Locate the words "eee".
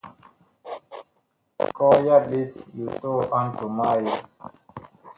3.99-4.15